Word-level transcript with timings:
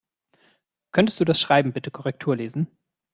Könntest 0.91 1.19
du 1.19 1.25
das 1.25 1.39
Schreiben 1.39 1.73
bitte 1.73 1.91
Korrektur 1.91 2.35
lesen? 2.35 2.75